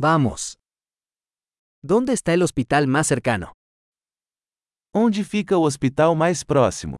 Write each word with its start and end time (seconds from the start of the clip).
Vamos. 0.00 0.60
¿Dónde 1.82 2.12
está 2.12 2.32
el 2.32 2.42
hospital 2.42 2.86
más 2.86 3.08
cercano? 3.08 3.54
Onde 4.94 5.24
fica 5.24 5.56
o 5.56 5.62
hospital 5.66 6.14
mais 6.14 6.44
próximo? 6.44 6.96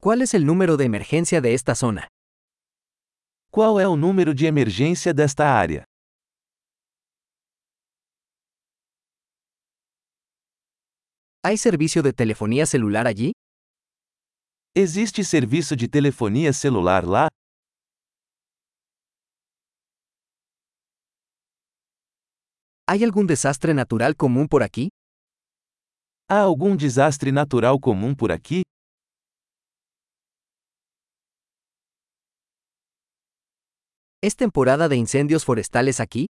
¿Cuál 0.00 0.22
es 0.22 0.34
el 0.34 0.44
número 0.44 0.76
de 0.76 0.86
emergencia 0.86 1.40
de 1.40 1.54
esta 1.54 1.76
zona? 1.76 2.08
Qual 3.52 3.78
é 3.78 3.86
o 3.86 3.96
número 3.96 4.34
de 4.34 4.46
emergência 4.46 5.14
desta 5.14 5.44
área? 5.56 5.84
¿Hay 11.44 11.56
servicio 11.58 12.02
de 12.02 12.12
telefonía 12.12 12.66
celular 12.66 13.06
allí? 13.06 13.30
Existe 14.78 15.24
serviço 15.24 15.74
de 15.74 15.88
telefonia 15.88 16.52
celular 16.52 17.02
lá? 17.06 17.28
¿Hay 22.86 23.02
algún 23.02 23.26
desastre 23.26 23.72
natural 23.72 24.14
común 24.14 24.46
por 24.46 24.62
aquí? 24.62 24.88
Há 26.28 26.40
algum 26.42 26.76
desastre 26.76 27.32
natural 27.32 27.80
comum 27.80 28.14
por 28.14 28.30
aqui? 28.30 28.60
¿Es 34.22 34.36
temporada 34.36 34.88
de 34.90 34.96
incendios 34.96 35.42
forestales 35.42 36.00
aquí? 36.00 36.26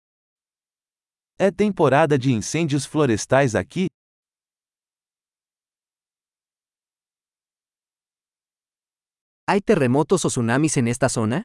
É 1.39 1.49
temporada 1.49 2.15
de 2.19 2.29
incêndios 2.31 2.85
florestais 2.85 3.55
aqui? 3.55 3.87
¿Hay 9.47 9.61
terremotos 9.61 10.25
o 10.25 10.27
tsunamis 10.27 10.75
en 10.77 10.87
esta 10.87 11.07
zona? 11.07 11.43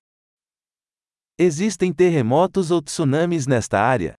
Existem 1.39 1.93
terremotos 1.93 2.71
ou 2.71 2.81
tsunamis 2.81 3.47
nesta 3.47 3.79
área? 3.79 4.15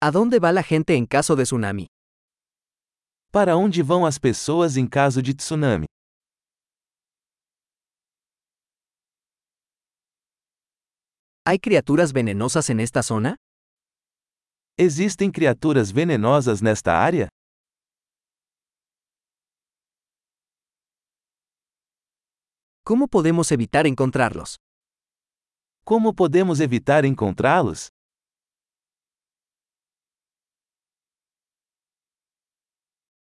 ¿A 0.00 0.10
dónde 0.10 0.38
va 0.40 0.52
la 0.52 0.62
gente 0.62 0.94
en 0.94 1.04
caso 1.04 1.36
de 1.36 1.42
tsunami? 1.42 1.86
Para 3.30 3.56
onde 3.58 3.82
vão 3.82 4.06
as 4.06 4.18
pessoas 4.18 4.78
em 4.78 4.88
caso 4.88 5.20
de 5.20 5.34
tsunami? 5.34 5.86
¿Hay 11.44 11.58
criaturas 11.58 12.12
venenosas 12.12 12.70
en 12.70 12.80
esta 12.80 13.02
zona? 13.02 13.36
Existem 14.80 15.28
criaturas 15.28 15.90
venenosas 15.90 16.62
nesta 16.62 16.92
área? 16.92 17.26
¿Cómo 22.84 23.08
podemos 23.08 23.50
evitar 23.50 23.88
encontrarlos? 23.88 24.54
Como 25.84 26.14
podemos 26.14 26.60
evitar 26.60 27.04
encontrá-los? 27.04 27.88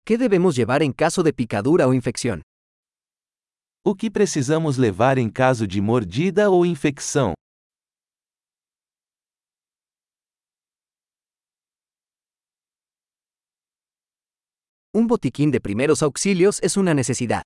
¿Qué 0.07 0.17
debemos 0.17 0.57
llevar 0.57 0.83
en 0.83 0.95
caso 0.95 1.23
de 1.23 1.35
picadura 1.35 1.87
o 1.87 1.93
infección? 1.93 2.41
O 3.85 3.95
que 3.95 4.11
precisamos 4.11 4.79
levar 4.79 5.19
em 5.19 5.31
caso 5.31 5.67
de 5.67 5.83
mordida 5.83 6.49
ou 6.49 6.65
infecção? 6.65 7.35
Un 14.95 15.07
botiquín 15.07 15.51
de 15.51 15.59
primeros 15.59 16.03
auxilios 16.03 16.61
es 16.63 16.77
una 16.77 16.93
necesidad. 16.93 17.43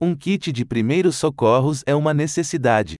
Um 0.00 0.16
kit 0.16 0.50
de 0.50 0.64
primeiros 0.64 1.16
socorros 1.16 1.82
é 1.86 1.94
uma 1.94 2.14
necessidade. 2.14 2.96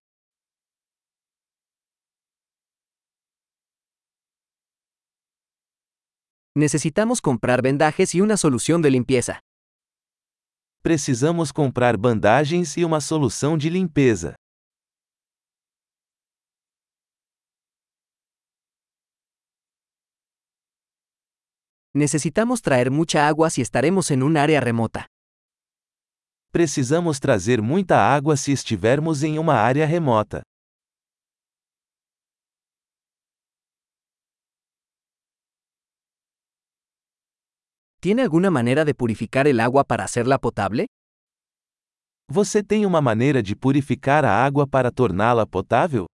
Necesitamos 6.55 7.22
comprar 7.22 7.62
vendajes 7.62 8.15
y 8.15 8.21
una 8.21 8.37
solución 8.37 8.82
de 8.82 8.91
limpieza. 8.91 9.41
Precisamos 10.82 11.50
comprar 11.50 11.97
bandagens 11.97 12.77
e 12.77 12.84
uma 12.84 13.00
solução 13.00 13.56
de 13.56 13.71
limpeza. 13.71 14.34
Necesitamos 21.98 22.62
traer 22.62 22.92
mucha 22.92 23.26
agua 23.26 23.50
si 23.50 23.60
estaremos 23.60 24.12
en 24.12 24.22
un 24.22 24.36
área 24.36 24.60
remota. 24.60 25.09
Precisamos 26.53 27.19
trazer 27.19 27.60
muita 27.60 28.14
água 28.14 28.36
se 28.36 28.53
estivermos 28.53 29.25
em 29.25 29.36
uma 29.36 29.54
área 29.54 29.84
remota. 29.84 30.44
¿Tiene 38.00 38.22
alguna 38.22 38.53
manera 38.53 38.84
de 38.84 38.94
purificar 38.94 39.48
el 39.48 39.58
agua 39.58 39.82
para 39.82 40.04
hacerla 40.04 40.38
potable? 40.38 40.87
Você 42.31 42.62
tem 42.62 42.87
uma 42.87 43.00
maneira 43.03 43.42
de 43.42 43.56
purificar 43.56 44.25
a 44.25 44.31
água 44.47 44.69
para 44.69 44.92
torná-la 44.92 45.44
potável? 45.44 46.06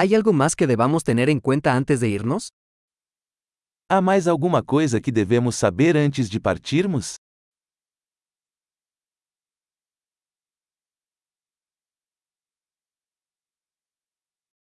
¿Hay 0.00 0.14
algo 0.14 0.32
más 0.32 0.54
que 0.54 0.68
debamos 0.68 1.02
tener 1.02 1.28
en 1.28 1.40
cuenta 1.40 1.74
antes 1.74 1.98
de 1.98 2.08
irnos? 2.08 2.50
Há 3.90 4.00
mais 4.00 4.28
alguma 4.28 4.62
coisa 4.62 5.00
que 5.00 5.10
devemos 5.10 5.56
saber 5.56 5.96
antes 5.96 6.30
de 6.30 6.38
partirmos? 6.38 7.16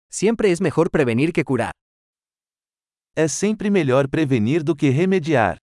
Siempre 0.09 0.53
es 0.53 0.61
mejor 0.61 0.89
prevenir 0.89 1.33
que 1.33 1.43
curar. 1.43 1.73
É 3.13 3.27
sempre 3.27 3.69
melhor 3.69 4.07
prevenir 4.07 4.63
do 4.63 4.73
que 4.73 4.89
remediar. 4.89 5.57